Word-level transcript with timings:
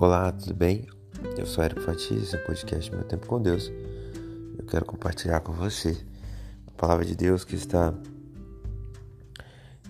Olá, 0.00 0.32
tudo 0.32 0.54
bem? 0.54 0.88
Eu 1.36 1.44
sou 1.44 1.62
Érico 1.62 1.82
Fati, 1.82 2.14
esse 2.14 2.34
é 2.34 2.38
o 2.38 2.46
podcast 2.46 2.90
Meu 2.90 3.04
Tempo 3.04 3.26
com 3.26 3.38
Deus. 3.38 3.70
Eu 4.58 4.64
quero 4.64 4.86
compartilhar 4.86 5.40
com 5.40 5.52
você 5.52 5.94
a 6.66 6.70
palavra 6.70 7.04
de 7.04 7.14
Deus 7.14 7.44
que 7.44 7.54
está 7.54 7.92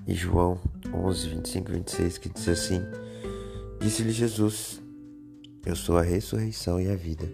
em 0.08 0.12
João 0.12 0.58
11, 0.92 1.28
25 1.28 1.70
e 1.70 1.74
26, 1.74 2.18
que 2.18 2.28
diz 2.28 2.48
assim: 2.48 2.82
Disse-lhe 3.80 4.10
Jesus: 4.10 4.82
Eu 5.64 5.76
sou 5.76 5.96
a 5.96 6.02
ressurreição 6.02 6.80
e 6.80 6.90
a 6.90 6.96
vida. 6.96 7.30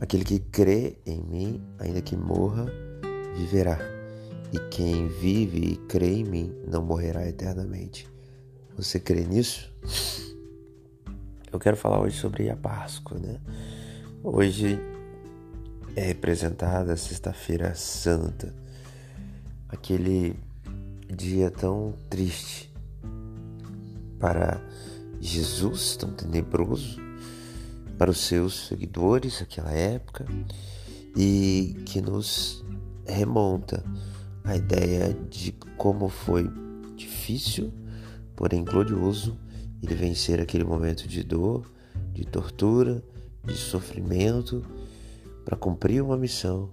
Aquele 0.00 0.24
que 0.24 0.38
crê 0.38 0.96
em 1.04 1.22
mim, 1.22 1.62
ainda 1.78 2.00
que 2.00 2.16
morra, 2.16 2.64
viverá. 3.36 3.78
E 4.50 4.58
quem 4.70 5.06
vive 5.06 5.72
e 5.72 5.76
crê 5.76 6.14
em 6.14 6.24
mim 6.24 6.56
não 6.66 6.82
morrerá 6.82 7.28
eternamente. 7.28 8.08
Você 8.74 8.98
crê 8.98 9.26
nisso? 9.26 9.70
Eu 11.52 11.58
quero 11.58 11.76
falar 11.76 12.00
hoje 12.00 12.16
sobre 12.16 12.48
a 12.48 12.54
Páscoa, 12.54 13.18
né? 13.18 13.40
Hoje 14.22 14.78
é 15.96 16.02
representada 16.02 16.92
a 16.92 16.96
Sexta-feira 16.96 17.74
Santa, 17.74 18.54
aquele 19.68 20.36
dia 21.12 21.50
tão 21.50 21.92
triste 22.08 22.72
para 24.20 24.60
Jesus, 25.20 25.96
tão 25.96 26.12
tenebroso 26.12 27.00
para 27.98 28.12
os 28.12 28.18
seus 28.18 28.68
seguidores 28.68 29.40
naquela 29.40 29.72
época 29.72 30.26
e 31.16 31.82
que 31.84 32.00
nos 32.00 32.64
remonta 33.04 33.82
a 34.44 34.54
ideia 34.54 35.12
de 35.28 35.50
como 35.76 36.08
foi 36.08 36.48
difícil, 36.94 37.72
porém 38.36 38.62
glorioso 38.62 39.36
ele 39.82 39.94
vencer 39.94 40.40
aquele 40.40 40.64
momento 40.64 41.08
de 41.08 41.22
dor, 41.22 41.70
de 42.12 42.24
tortura, 42.24 43.02
de 43.44 43.54
sofrimento, 43.54 44.64
para 45.44 45.56
cumprir 45.56 46.02
uma 46.02 46.16
missão 46.16 46.70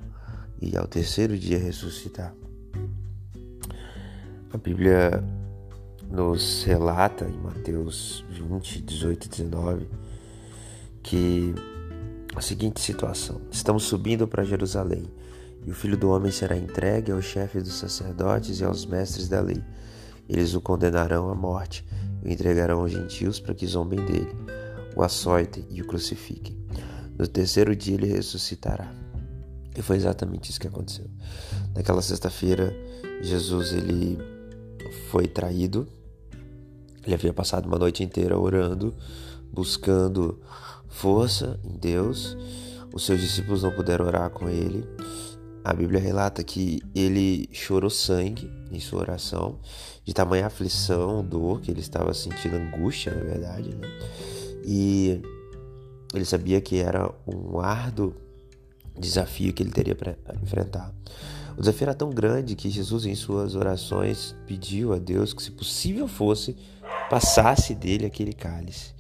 e 0.62 0.76
ao 0.76 0.88
terceiro 0.88 1.38
dia 1.38 1.58
ressuscitar. 1.58 2.34
A 4.52 4.58
Bíblia 4.58 5.24
nos 6.10 6.64
relata 6.64 7.26
em 7.26 7.38
Mateus 7.38 8.26
20, 8.30 8.82
18 8.82 9.26
e 9.26 9.30
19 9.30 9.88
que 11.04 11.54
a 12.36 12.42
seguinte 12.42 12.82
situação: 12.82 13.42
estamos 13.52 13.84
subindo 13.84 14.28
para 14.28 14.44
Jerusalém 14.44 15.06
e 15.66 15.72
o 15.72 15.74
filho 15.74 15.98
do 15.98 16.10
homem 16.10 16.32
será 16.32 16.56
entregue 16.56 17.12
aos 17.12 17.26
chefes 17.26 17.64
dos 17.64 17.74
sacerdotes 17.74 18.60
e 18.60 18.64
aos 18.64 18.86
mestres 18.86 19.28
da 19.28 19.42
lei. 19.42 19.62
Eles 20.30 20.54
o 20.54 20.62
condenarão 20.62 21.30
à 21.30 21.36
morte 21.36 21.86
o 22.28 22.30
entregarão 22.30 22.82
aos 22.82 22.92
gentios 22.92 23.40
para 23.40 23.56
que 23.56 23.66
zombem 23.66 24.04
dele, 24.06 24.36
o 24.96 25.02
açoitem 25.02 25.66
e 25.70 25.82
o 25.82 25.88
crucifiquem. 25.88 26.58
No 27.18 27.26
terceiro 27.26 27.76
dia 27.76 27.96
ele 27.96 28.08
ressuscitará. 28.08 28.94
E 29.76 29.82
foi 29.82 29.96
exatamente 29.96 30.50
isso 30.50 30.60
que 30.60 30.68
aconteceu. 30.68 31.08
Naquela 31.74 32.02
sexta-feira, 32.02 32.76
Jesus 33.22 33.72
ele 33.72 34.18
foi 35.10 35.28
traído. 35.28 35.88
Ele 37.06 37.14
havia 37.14 37.34
passado 37.34 37.68
uma 37.68 37.80
noite 37.80 38.04
inteira 38.04 38.38
orando, 38.38 38.94
buscando 39.52 40.42
força 40.90 41.60
em 41.64 41.78
Deus. 41.78 42.38
Os 42.94 43.06
seus 43.06 43.22
discípulos 43.22 43.64
não 43.64 43.72
puderam 43.72 44.06
orar 44.06 44.30
com 44.32 44.50
ele. 44.50 44.84
A 45.68 45.74
Bíblia 45.74 46.00
relata 46.00 46.42
que 46.46 46.82
ele 46.96 47.50
chorou 47.52 47.90
sangue 47.90 48.50
em 48.72 48.80
sua 48.80 49.02
oração, 49.02 49.60
de 50.06 50.14
tamanha 50.14 50.48
aflição, 50.48 51.22
dor, 51.22 51.60
que 51.60 51.70
ele 51.70 51.82
estava 51.82 52.14
sentindo 52.14 52.56
angústia, 52.56 53.14
na 53.14 53.22
verdade, 53.22 53.76
né? 53.76 53.86
E 54.64 55.22
ele 56.14 56.24
sabia 56.24 56.62
que 56.62 56.78
era 56.78 57.14
um 57.28 57.60
árduo 57.60 58.16
desafio 58.98 59.52
que 59.52 59.62
ele 59.62 59.72
teria 59.72 59.94
para 59.94 60.16
enfrentar. 60.42 60.96
O 61.58 61.60
desafio 61.60 61.84
era 61.84 61.94
tão 61.94 62.12
grande 62.12 62.56
que 62.56 62.70
Jesus, 62.70 63.06
em 63.06 63.14
suas 63.14 63.54
orações, 63.54 64.34
pediu 64.48 64.94
a 64.94 64.98
Deus 64.98 65.34
que, 65.34 65.44
se 65.44 65.52
possível 65.52 66.08
fosse, 66.08 66.56
passasse 67.10 67.76
dele 67.76 68.06
aquele 68.06 68.32
cálice. 68.32 68.94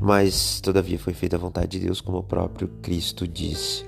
Mas, 0.00 0.62
todavia, 0.62 0.98
foi 0.98 1.12
feita 1.12 1.36
a 1.36 1.38
vontade 1.38 1.78
de 1.78 1.80
Deus, 1.80 2.00
como 2.00 2.16
o 2.16 2.24
próprio 2.24 2.68
Cristo 2.80 3.28
disse. 3.28 3.84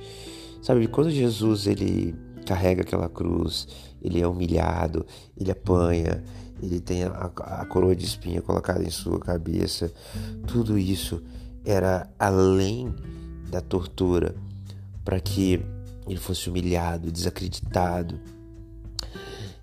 Sabe, 0.63 0.87
quando 0.89 1.11
Jesus 1.11 1.67
ele 1.67 2.15
carrega 2.47 2.83
aquela 2.83 3.09
cruz, 3.09 3.67
ele 4.03 4.21
é 4.21 4.27
humilhado, 4.27 5.07
ele 5.37 5.51
apanha, 5.51 6.23
ele 6.63 6.81
tem 6.81 7.05
a, 7.05 7.31
a 7.37 7.67
coroa 7.67 7.97
de 7.97 8.05
espinha 8.05 8.43
colocada 8.43 8.83
em 8.83 8.91
sua 8.91 9.19
cabeça, 9.19 9.93
tudo 10.47 10.79
isso 10.79 11.23
era 11.65 12.09
além 12.19 12.95
da 13.51 13.61
tortura 13.61 14.35
para 15.05 15.21
que 15.21 15.65
ele 16.07 16.19
fosse 16.19 16.49
humilhado, 16.49 17.11
desacreditado. 17.11 18.21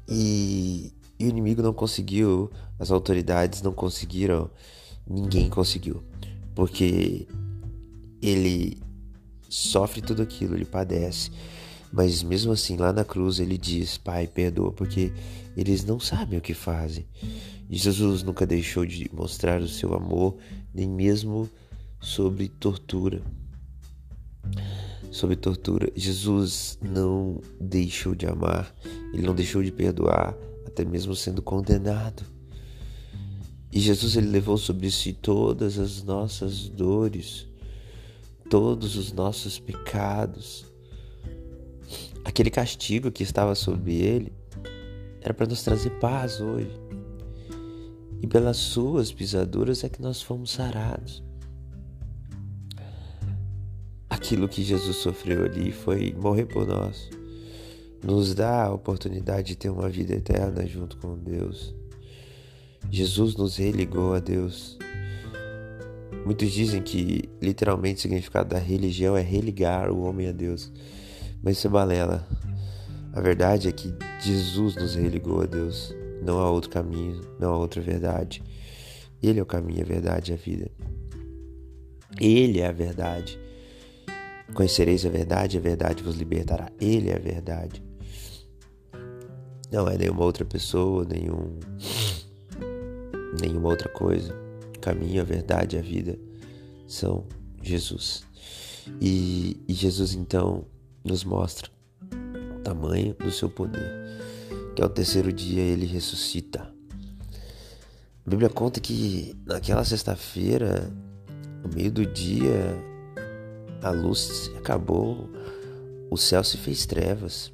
E, 0.08 0.94
e, 1.20 1.26
o 1.26 1.30
inimigo 1.30 1.62
não 1.62 1.74
conseguiu, 1.74 2.50
as 2.80 2.92
autoridades 2.92 3.62
não 3.62 3.74
conseguiram, 3.74 4.50
ninguém 5.06 5.50
conseguiu, 5.50 6.02
porque 6.56 7.28
ele 8.22 8.82
sofre 9.50 10.02
tudo 10.02 10.22
aquilo, 10.22 10.56
ele 10.56 10.66
padece. 10.66 11.32
Mas 11.92 12.22
mesmo 12.22 12.52
assim, 12.52 12.76
lá 12.76 12.92
na 12.92 13.04
cruz, 13.04 13.40
ele 13.40 13.58
diz: 13.58 13.98
Pai, 13.98 14.28
perdoa, 14.28 14.72
porque 14.72 15.12
eles 15.56 15.84
não 15.86 16.00
sabem 16.00 16.38
o 16.38 16.42
que 16.42 16.54
fazem. 16.54 17.06
E 17.70 17.78
Jesus 17.78 18.24
nunca 18.24 18.46
deixou 18.46 18.86
de 18.86 19.10
mostrar 19.14 19.62
o 19.62 19.68
seu 19.68 19.94
amor, 19.94 20.38
nem 20.74 20.88
mesmo 20.88 21.50
sobre 22.00 22.48
tortura. 22.48 23.22
Sobre 25.12 25.36
tortura. 25.36 25.92
Jesus 25.96 26.78
não 26.82 27.42
deixou 27.60 28.14
de 28.14 28.28
amar, 28.28 28.74
ele 29.14 29.26
não 29.26 29.34
deixou 29.34 29.64
de 29.64 29.72
perdoar, 29.72 30.38
até 30.66 30.86
mesmo 30.86 31.16
sendo 31.16 31.42
condenado. 31.42 32.24
E 33.72 33.80
Jesus 33.80 34.16
ele 34.16 34.28
levou 34.28 34.58
sobre 34.58 34.90
si 34.90 35.12
todas 35.14 35.78
as 35.78 36.04
nossas 36.04 36.70
dores 36.70 37.48
todos 38.50 38.96
os 38.96 39.12
nossos 39.12 39.60
pecados. 39.60 40.66
Aquele 42.24 42.50
castigo 42.50 43.12
que 43.12 43.24
estava 43.24 43.56
sobre 43.56 43.96
ele 43.96 44.34
era 45.22 45.34
para 45.34 45.48
nos 45.48 45.64
trazer 45.64 45.92
paz 46.00 46.40
hoje. 46.40 46.72
E 48.22 48.28
pelas 48.28 48.58
suas 48.58 49.12
pisaduras 49.12 49.84
é 49.84 49.90
que 49.90 50.02
nós 50.02 50.22
fomos 50.22 50.52
sarados. 50.52 51.24
Aquilo 54.10 54.48
que 54.48 54.64
Jesus 54.64 54.98
sofreu 54.98 55.46
ali 55.46 55.72
foi 55.72 56.14
morrer 56.14 56.46
por 56.46 56.66
nós. 56.66 57.10
Nos 58.04 58.34
dá 58.34 58.66
a 58.66 58.74
oportunidade 58.74 59.50
de 59.50 59.56
ter 59.56 59.70
uma 59.70 59.90
vida 59.90 60.16
eterna 60.16 60.66
junto 60.66 60.98
com 60.98 61.18
Deus. 61.18 61.76
Jesus 62.90 63.36
nos 63.36 63.58
religou 63.58 64.14
a 64.14 64.20
Deus. 64.20 64.78
Muitos 66.28 66.52
dizem 66.52 66.82
que 66.82 67.30
literalmente 67.42 68.00
o 68.00 68.02
significado 68.02 68.50
da 68.50 68.60
religião 68.60 69.16
é 69.16 69.22
religar 69.22 69.90
o 69.90 70.02
homem 70.02 70.28
a 70.28 70.34
Deus, 70.34 70.70
mas 71.42 71.58
isso 71.58 71.68
é 71.68 71.70
balela. 71.70 72.28
A 73.14 73.22
verdade 73.22 73.70
é 73.70 73.72
que 73.72 73.96
Jesus 74.20 74.76
nos 74.76 74.94
religou 74.94 75.40
a 75.40 75.46
Deus. 75.46 75.96
Não 76.22 76.40
há 76.40 76.52
outro 76.52 76.70
caminho, 76.70 77.22
não 77.40 77.54
há 77.54 77.58
outra 77.58 77.82
verdade. 77.82 78.44
Ele 79.24 79.40
é 79.40 79.42
o 79.42 79.46
caminho, 79.46 79.82
a 79.82 79.86
verdade 79.86 80.32
e 80.32 80.34
a 80.34 80.38
vida. 80.38 80.70
Ele 82.20 82.60
é 82.60 82.68
a 82.68 82.74
verdade. 82.74 83.40
Conhecereis 84.54 85.06
a 85.06 85.10
verdade, 85.10 85.58
a 85.58 85.62
verdade 85.62 86.04
vos 86.04 86.18
libertará. 86.18 86.70
Ele 86.78 87.10
é 87.10 87.16
a 87.16 87.20
verdade. 87.20 87.82
Não 89.72 89.88
é 89.88 89.98
nenhuma 89.98 90.26
outra 90.26 90.44
pessoa, 90.44 91.06
nenhum, 91.06 91.58
nenhuma 93.42 93.70
outra 93.70 93.88
coisa 93.88 94.47
caminho, 94.88 95.22
a 95.22 95.26
verdade 95.26 95.78
a 95.78 95.82
vida 95.82 96.18
são 96.88 97.26
Jesus. 97.62 98.24
E, 99.02 99.62
e 99.68 99.74
Jesus 99.74 100.14
então 100.14 100.66
nos 101.04 101.26
mostra 101.26 101.70
o 102.56 102.60
tamanho 102.62 103.14
do 103.16 103.30
seu 103.30 103.50
poder, 103.50 103.92
que 104.76 104.82
ao 104.82 104.88
terceiro 104.88 105.34
dia 105.34 105.62
ele 105.62 105.86
ressuscita. 105.86 106.74
A 108.26 108.30
Bíblia 108.30 108.50
conta 108.50 108.80
que 108.80 109.36
naquela 109.46 109.84
sexta-feira, 109.84 110.90
no 111.64 111.74
meio 111.74 111.92
do 111.92 112.06
dia, 112.06 112.74
a 113.82 113.90
luz 113.90 114.50
acabou, 114.58 115.30
o 116.10 116.16
céu 116.16 116.44
se 116.46 116.58
fez 116.58 116.86
trevas. 116.86 117.52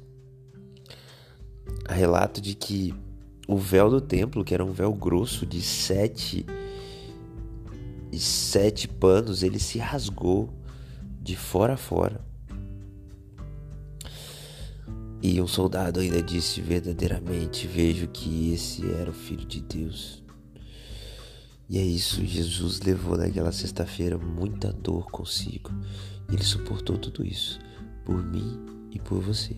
Há 1.84 1.94
relato 1.94 2.40
de 2.40 2.54
que 2.54 2.94
o 3.48 3.56
véu 3.56 3.90
do 3.90 4.00
templo, 4.00 4.44
que 4.44 4.54
era 4.54 4.64
um 4.64 4.72
véu 4.72 4.92
grosso 4.92 5.44
de 5.44 5.60
sete 5.60 6.46
e 8.14 8.20
sete 8.20 8.86
panos 8.86 9.42
ele 9.42 9.58
se 9.58 9.78
rasgou 9.78 10.48
de 11.20 11.34
fora 11.34 11.74
a 11.74 11.76
fora. 11.76 12.20
E 15.20 15.40
um 15.40 15.48
soldado 15.48 15.98
ainda 15.98 16.22
disse: 16.22 16.60
Verdadeiramente 16.60 17.66
vejo 17.66 18.06
que 18.06 18.52
esse 18.52 18.88
era 18.88 19.10
o 19.10 19.14
Filho 19.14 19.44
de 19.44 19.60
Deus. 19.60 20.22
E 21.68 21.78
é 21.78 21.82
isso, 21.82 22.24
Jesus 22.24 22.80
levou 22.80 23.16
naquela 23.16 23.50
sexta-feira 23.50 24.16
muita 24.16 24.72
dor 24.72 25.10
consigo. 25.10 25.70
Ele 26.30 26.44
suportou 26.44 26.96
tudo 26.96 27.24
isso 27.24 27.58
por 28.04 28.22
mim 28.22 28.60
e 28.92 29.00
por 29.00 29.20
você. 29.20 29.56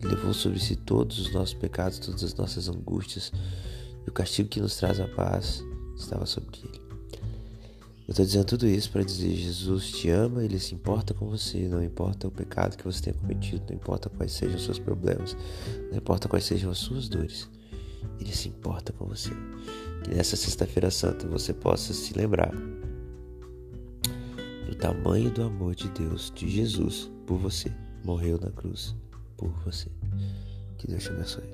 Ele 0.00 0.14
levou 0.14 0.32
sobre 0.32 0.58
si 0.58 0.74
todos 0.74 1.18
os 1.18 1.32
nossos 1.32 1.54
pecados, 1.54 1.98
todas 1.98 2.22
as 2.22 2.34
nossas 2.34 2.68
angústias, 2.68 3.30
e 4.06 4.08
o 4.08 4.12
castigo 4.12 4.48
que 4.48 4.60
nos 4.60 4.76
traz 4.76 5.00
a 5.00 5.08
paz 5.08 5.62
estava 5.96 6.24
sobre 6.24 6.60
ele. 6.62 6.87
Eu 8.08 8.12
estou 8.12 8.24
dizendo 8.24 8.46
tudo 8.46 8.66
isso 8.66 8.90
para 8.90 9.02
dizer: 9.02 9.36
Jesus 9.36 9.90
te 9.90 10.08
ama, 10.08 10.42
ele 10.42 10.58
se 10.58 10.74
importa 10.74 11.12
com 11.12 11.28
você, 11.28 11.68
não 11.68 11.84
importa 11.84 12.26
o 12.26 12.30
pecado 12.30 12.74
que 12.74 12.84
você 12.84 13.02
tenha 13.02 13.14
cometido, 13.14 13.62
não 13.68 13.76
importa 13.76 14.08
quais 14.08 14.32
sejam 14.32 14.56
os 14.56 14.64
seus 14.64 14.78
problemas, 14.78 15.36
não 15.90 15.98
importa 15.98 16.26
quais 16.26 16.44
sejam 16.44 16.70
as 16.70 16.78
suas 16.78 17.06
dores, 17.06 17.50
ele 18.18 18.32
se 18.34 18.48
importa 18.48 18.94
com 18.94 19.04
você. 19.04 19.30
Que 20.02 20.14
nessa 20.14 20.36
Sexta-feira 20.36 20.90
Santa 20.90 21.28
você 21.28 21.52
possa 21.52 21.92
se 21.92 22.16
lembrar 22.16 22.50
do 24.66 24.74
tamanho 24.74 25.30
do 25.30 25.42
amor 25.42 25.74
de 25.74 25.90
Deus, 25.90 26.32
de 26.34 26.48
Jesus, 26.48 27.10
por 27.26 27.36
você. 27.36 27.70
Morreu 28.04 28.38
na 28.40 28.50
cruz 28.50 28.96
por 29.36 29.50
você. 29.66 29.88
Que 30.78 30.86
Deus 30.86 31.02
te 31.02 31.10
abençoe. 31.10 31.44